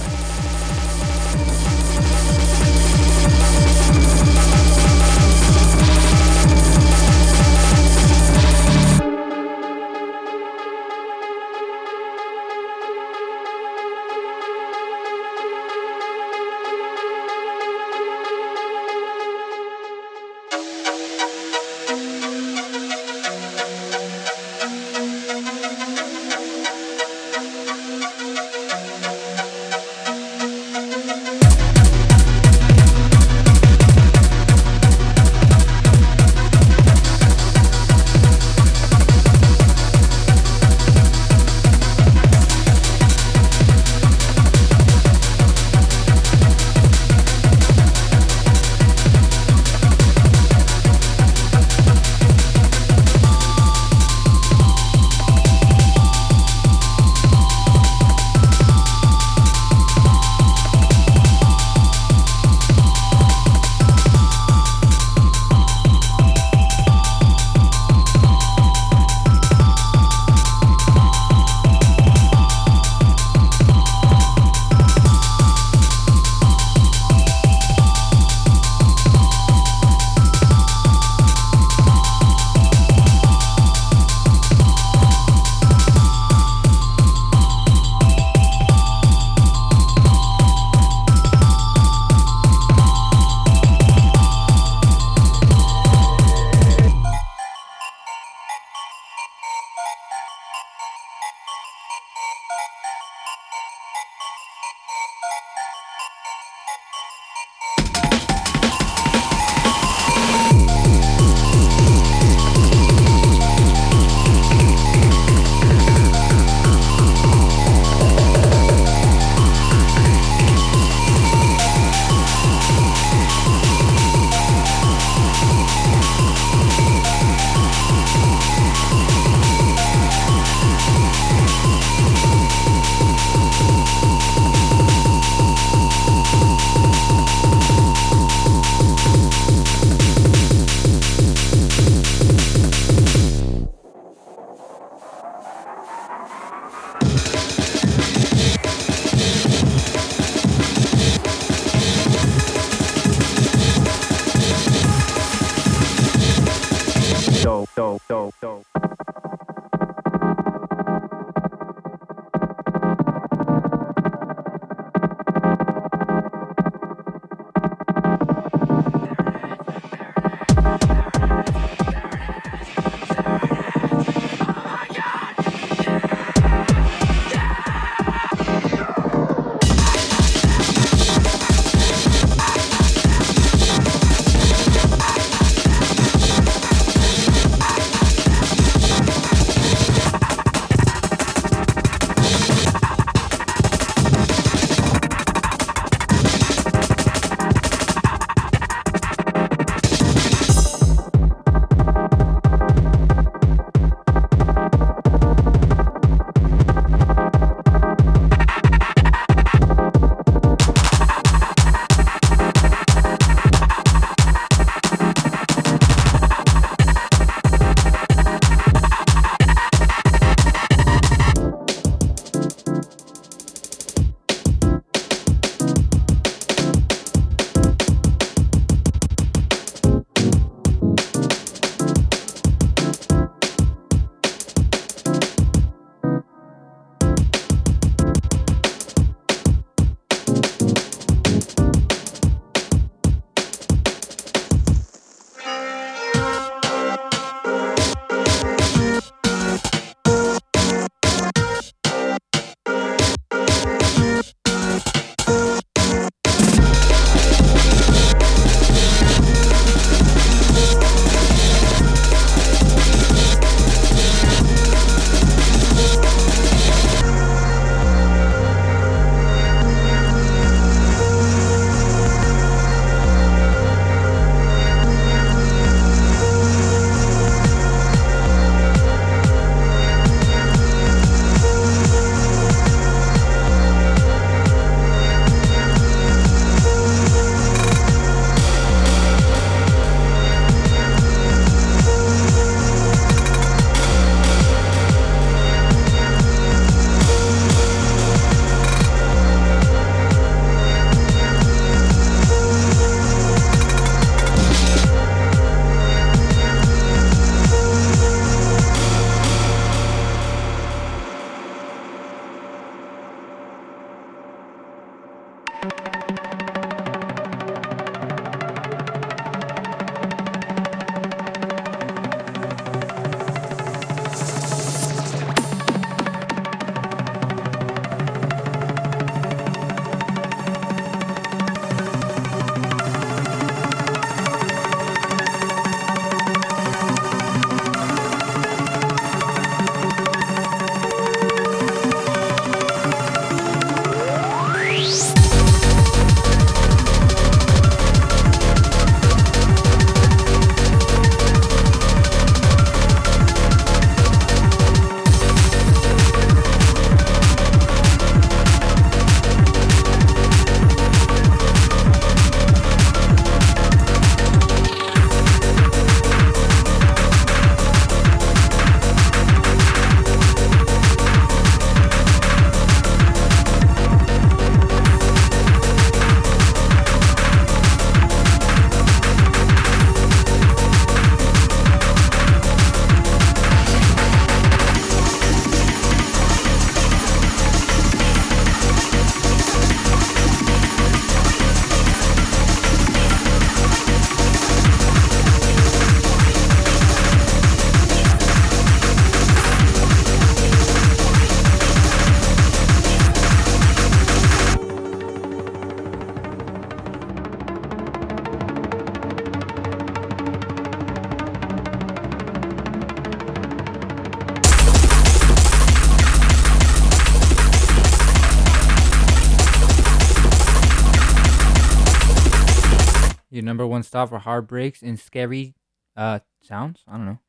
Stop 423.89 424.09
for 424.09 424.19
heartbreaks 424.19 424.81
and 424.81 424.99
scary 424.99 425.55
uh 425.97 426.19
sounds. 426.41 426.83
I 426.87 426.93
don't 426.97 427.05
know. 427.05 427.19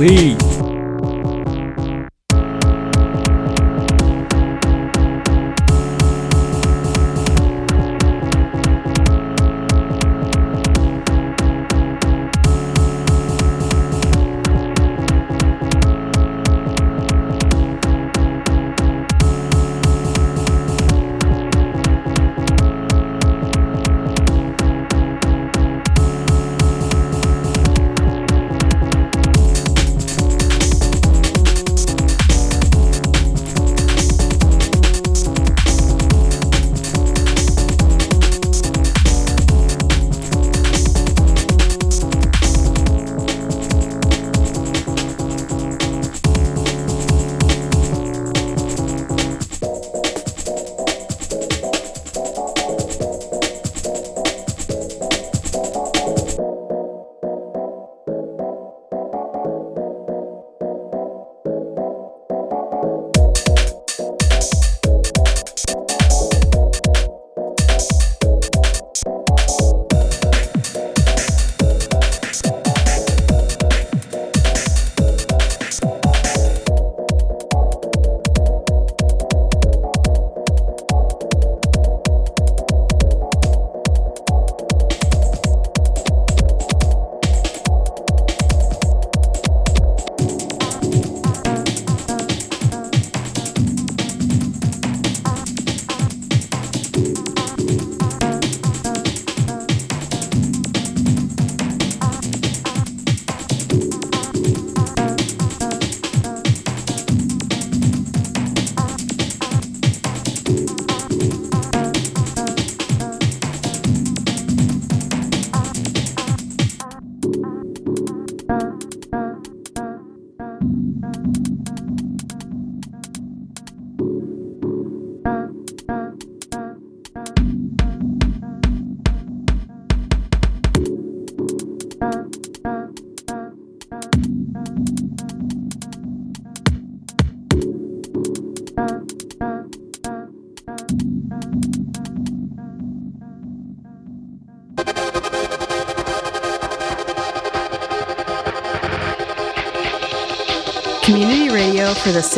Lee. 0.00 0.39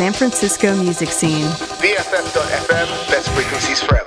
San 0.03 0.11
Francisco 0.11 0.75
music 0.75 1.07
scene. 1.07 1.47
BFF.FM, 1.79 3.09
best 3.09 3.29
frequencies 3.29 3.81
forever. 3.81 4.02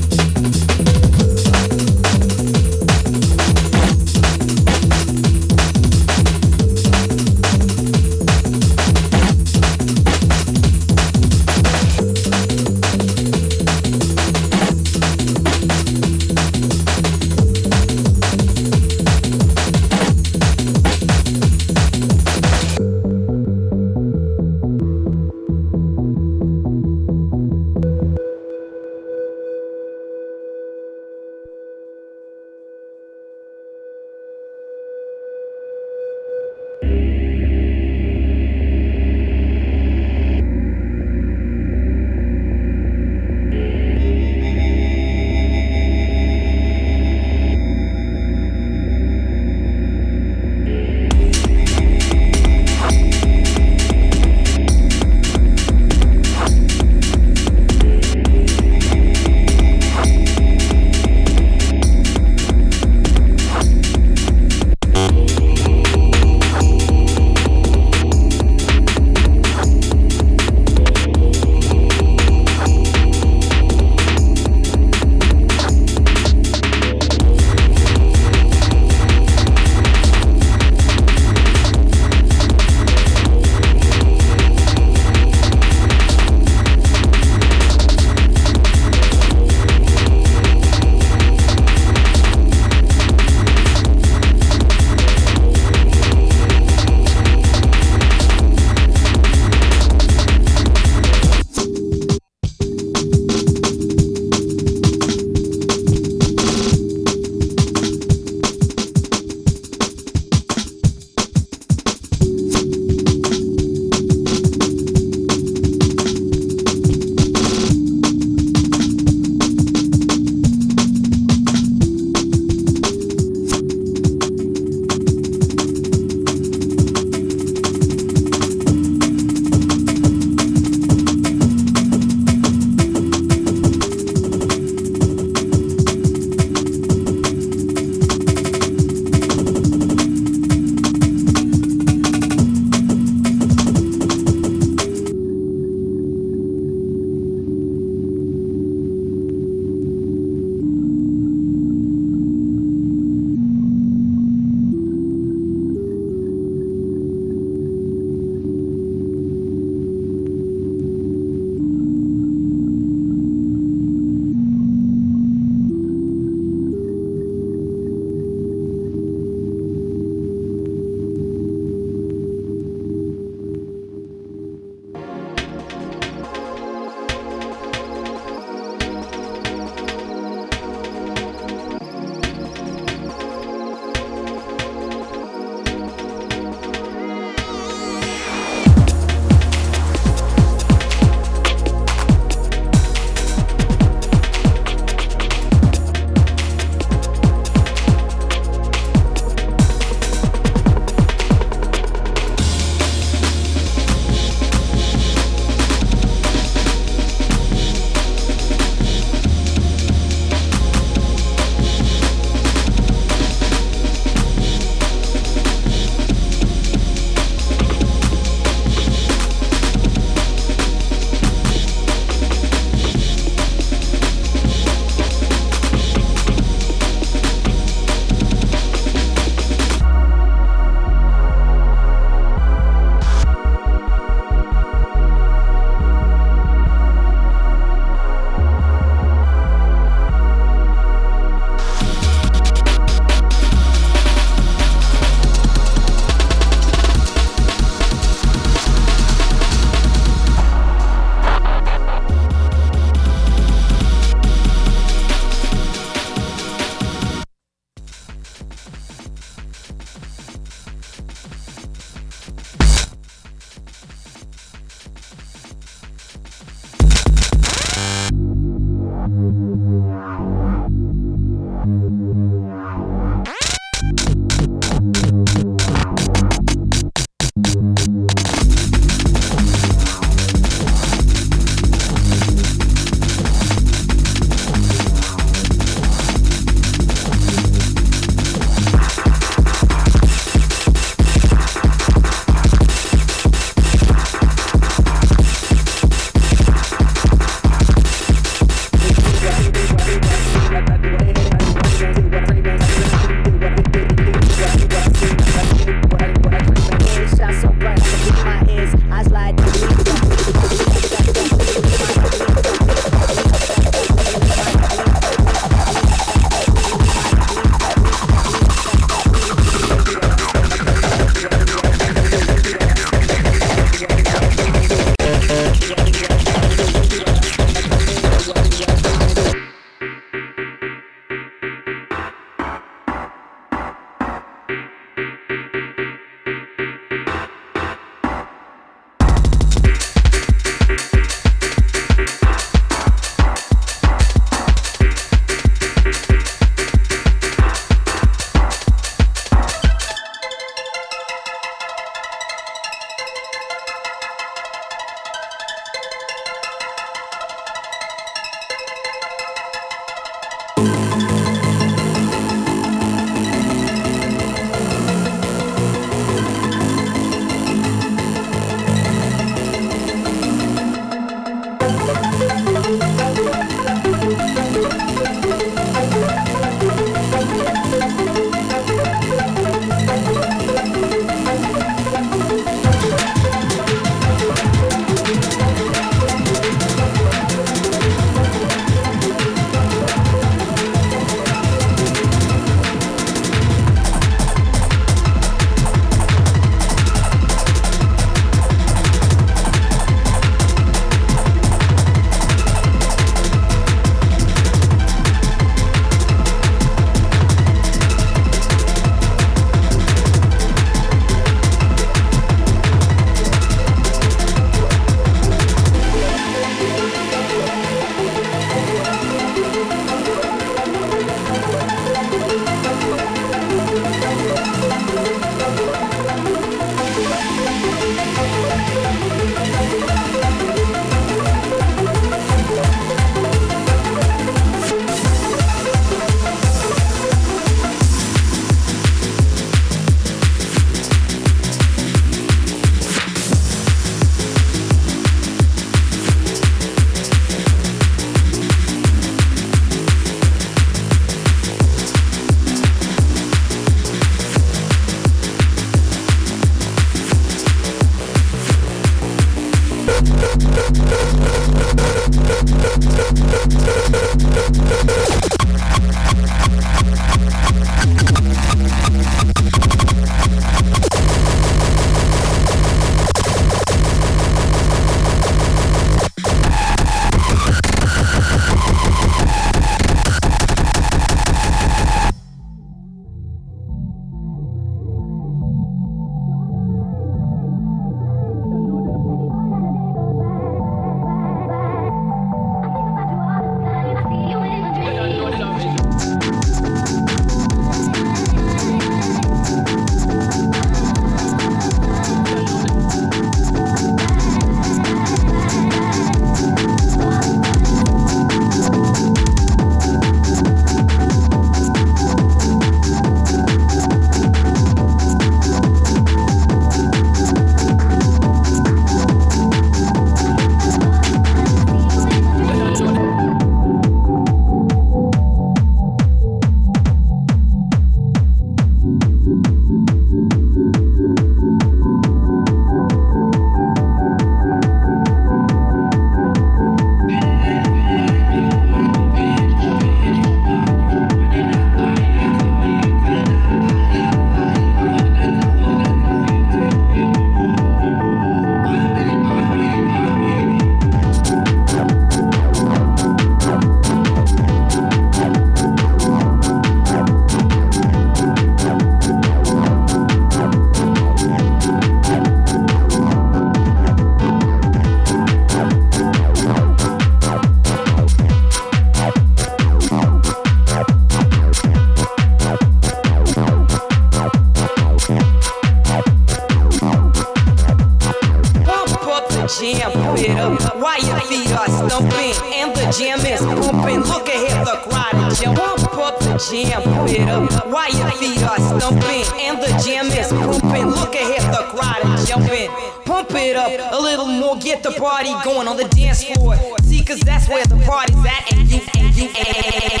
party 595.01 595.33
going 595.43 595.67
on 595.67 595.77
the 595.77 595.87
dance 595.87 596.23
floor. 596.23 596.55
See, 596.83 597.03
cause 597.03 597.19
that's 597.21 597.49
where 597.49 597.65
the 597.65 597.77
party's 597.87 598.23
at, 598.23 598.53
and 598.53 598.69
you, 598.69 598.81
and 598.95 599.15
you, 599.17 599.29
and, 599.29 600.00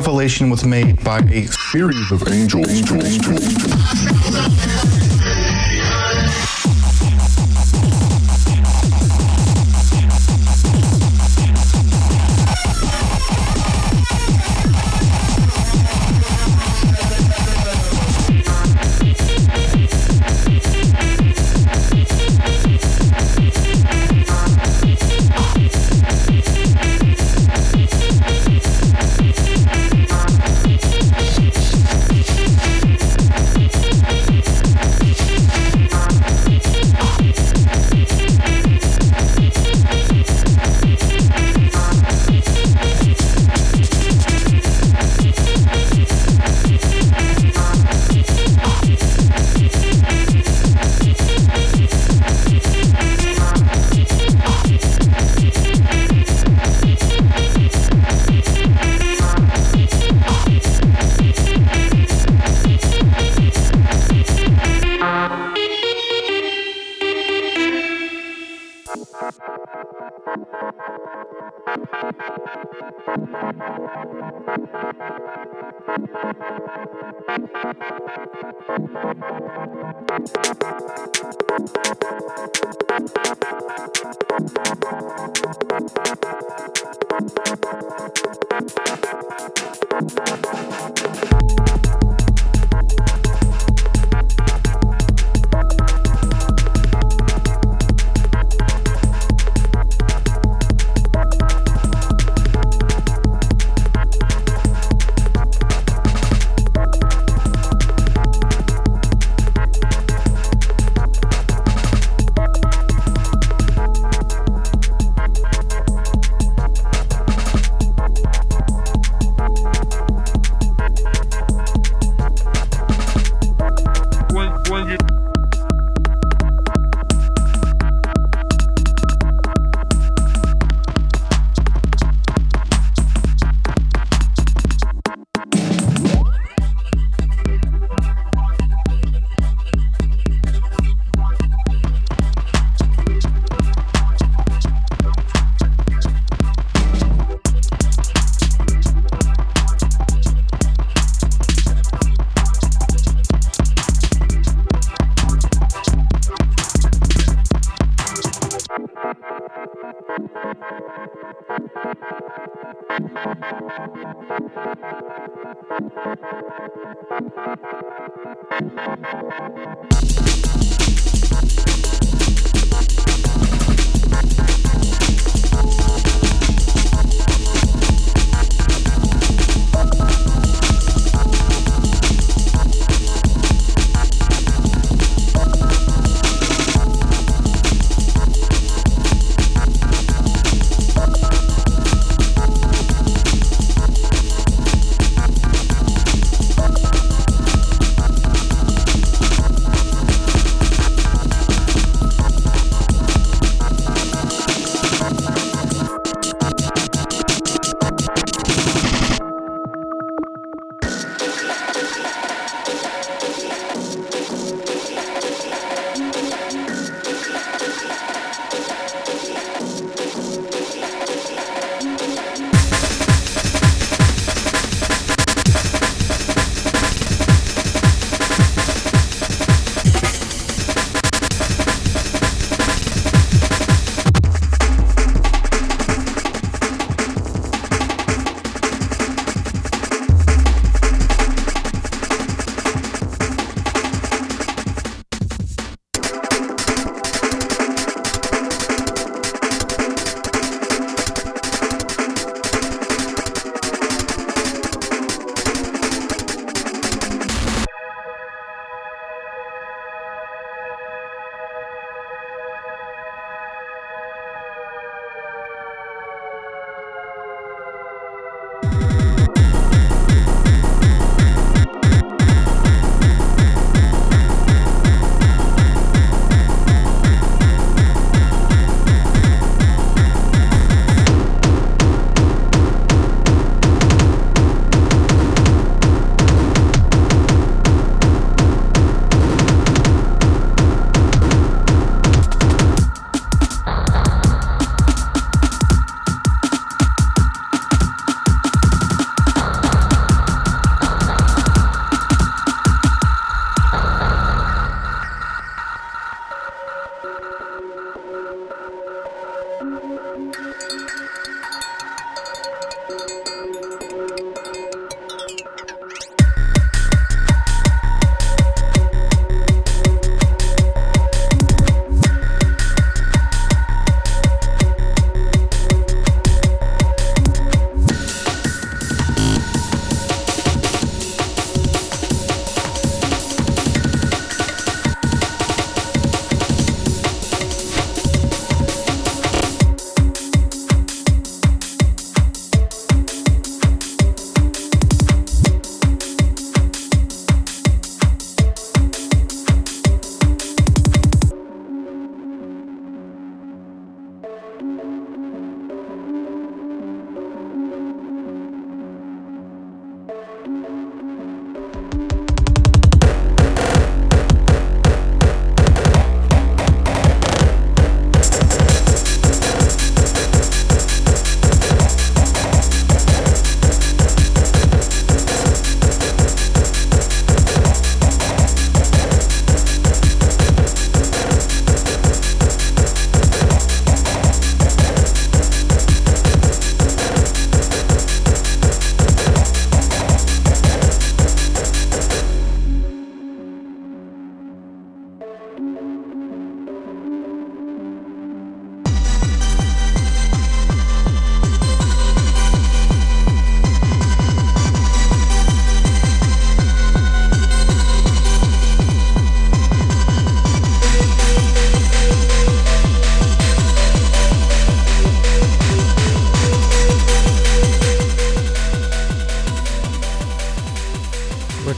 revelation 0.00 0.48
was 0.48 0.64
made 0.64 1.04
by 1.04 1.18
a 1.18 1.46
series 1.46 2.10
of 2.10 2.26
angels. 2.26 2.66
angels, 2.70 3.04
angels. 3.04 4.99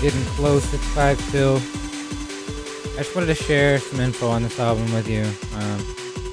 Getting 0.02 0.24
close. 0.34 0.74
It's 0.74 0.84
five 0.88 1.16
till. 1.30 1.58
I 2.98 3.04
just 3.04 3.14
wanted 3.14 3.28
to 3.28 3.36
share 3.36 3.78
some 3.78 4.00
info 4.00 4.28
on 4.28 4.42
this 4.42 4.58
album 4.58 4.92
with 4.92 5.08
you. 5.08 5.22
Um, 5.54 5.78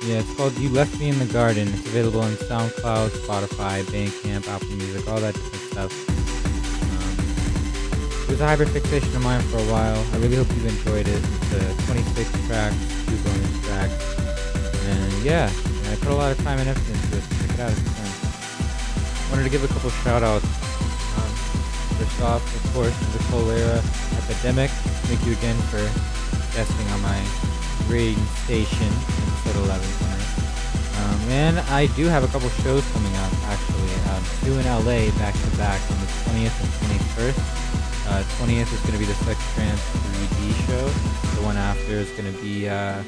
yeah, 0.03 0.19
it's 0.19 0.33
called 0.35 0.57
"You 0.57 0.69
Left 0.69 0.99
Me 0.99 1.09
in 1.09 1.19
the 1.19 1.25
Garden." 1.25 1.67
It's 1.67 1.85
available 1.85 2.21
on 2.21 2.31
SoundCloud, 2.49 3.09
Spotify, 3.09 3.83
Bandcamp, 3.83 4.47
Apple 4.47 4.69
Music, 4.69 5.07
all 5.07 5.19
that 5.19 5.35
different 5.35 5.63
stuff. 5.71 6.09
Um, 6.89 8.23
it 8.23 8.31
was 8.31 8.41
a 8.41 8.47
hyperfixation 8.47 9.15
of 9.15 9.23
mine 9.23 9.41
for 9.53 9.57
a 9.57 9.67
while. 9.71 10.03
I 10.13 10.17
really 10.17 10.37
hope 10.37 10.49
you've 10.49 10.65
enjoyed 10.65 11.07
it. 11.07 11.21
It's 11.23 11.53
uh, 11.53 11.93
26 11.93 12.47
tracks, 12.47 12.75
two 13.05 13.17
bonus 13.21 13.65
tracks, 13.67 14.17
and 14.87 15.13
yeah, 15.23 15.45
I 15.91 15.95
put 15.97 16.09
a 16.09 16.15
lot 16.15 16.31
of 16.31 16.43
time 16.43 16.57
and 16.57 16.69
effort 16.69 16.89
into 16.89 17.17
it. 17.17 17.23
Check 17.37 17.53
it 17.53 17.59
out 17.59 17.77
you. 17.77 19.29
Wanted 19.29 19.43
to 19.43 19.49
give 19.49 19.63
a 19.63 19.67
couple 19.67 19.91
shout 19.91 20.23
outs. 20.23 20.68
Off, 21.99 22.39
of 22.55 22.73
course, 22.73 22.97
the 23.11 23.19
Cholera 23.27 23.83
Epidemic. 24.23 24.71
Thank 25.11 25.19
you 25.25 25.33
again 25.33 25.55
for 25.67 25.83
guesting 26.55 26.87
on 26.95 27.01
my 27.03 27.19
radio 27.91 28.17
station, 28.47 28.87
episode 28.87 29.67
11 29.67 29.83
tonight. 29.99 30.29
Um, 30.95 31.19
and 31.27 31.59
I 31.75 31.87
do 31.99 32.05
have 32.05 32.23
a 32.23 32.27
couple 32.27 32.47
shows 32.63 32.87
coming 32.93 33.13
up, 33.19 33.33
actually. 33.51 33.91
Um, 34.15 34.23
two 34.43 34.55
in 34.55 34.65
LA 34.65 35.11
back 35.19 35.35
to 35.35 35.57
back 35.57 35.79
on 35.91 35.99
the 35.99 36.07
20th 36.23 36.55
and 36.63 36.71
21st. 36.87 37.39
Uh, 38.07 38.23
20th 38.39 38.71
is 38.71 38.79
going 38.79 38.93
to 38.93 38.99
be 38.99 39.05
the 39.05 39.19
Sex 39.27 39.39
Trance 39.53 39.83
3D 40.15 40.67
show. 40.67 40.87
The 41.35 41.43
one 41.43 41.57
after 41.57 41.99
is 41.99 42.09
going 42.11 42.31
to 42.33 42.41
be 42.41 42.69
uh, 42.69 43.03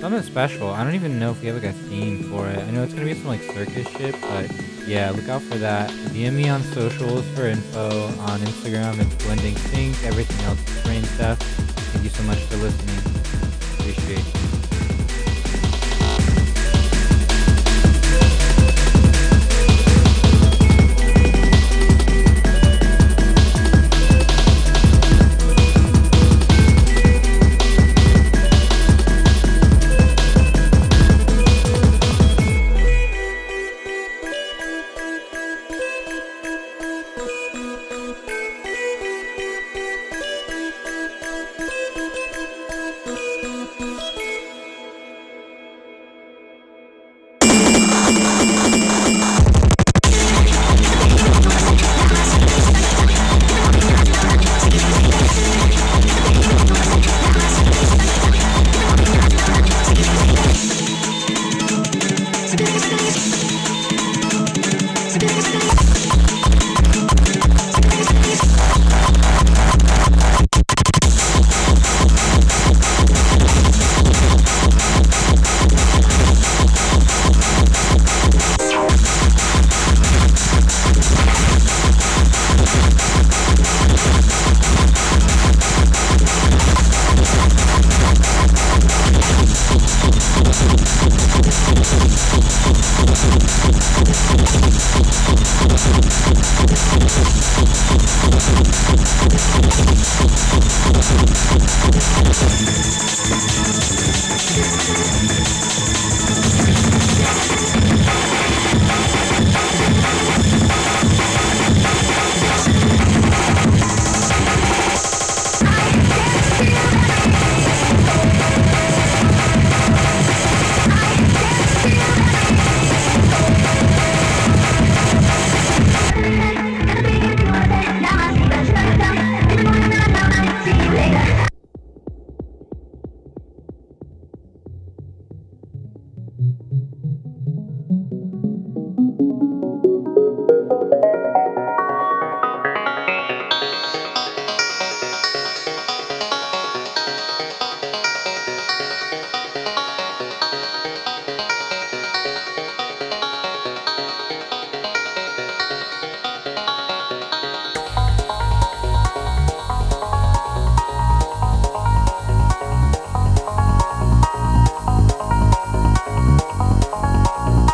something 0.00 0.22
special. 0.22 0.70
I 0.70 0.82
don't 0.82 0.94
even 0.94 1.18
know 1.18 1.30
if 1.30 1.40
we 1.42 1.48
have 1.48 1.62
like 1.62 1.70
a 1.70 1.72
theme 1.72 2.24
for 2.24 2.48
it. 2.48 2.58
I 2.58 2.70
know 2.70 2.82
it's 2.82 2.94
to 2.94 3.04
be 3.04 3.14
some 3.14 3.26
like 3.26 3.42
circus 3.42 3.86
shit, 3.90 4.18
but 4.22 4.50
yeah, 4.86 5.10
look 5.10 5.28
out 5.28 5.42
for 5.42 5.58
that. 5.58 5.90
DM 5.90 6.34
me 6.34 6.48
on 6.48 6.62
socials 6.62 7.26
for 7.34 7.46
info 7.46 8.06
on 8.20 8.40
Instagram. 8.40 8.98
It's 8.98 9.24
Blending 9.24 9.56
Sync. 9.56 10.02
Everything 10.04 10.40
else 10.46 10.58
is 10.66 10.82
brain 10.84 11.04
stuff. 11.04 11.38
Thank 11.38 12.04
you 12.04 12.10
so 12.10 12.22
much 12.22 12.38
for 12.38 12.56
listening. 12.56 12.96
Appreciate 13.78 14.24
you. 14.24 14.49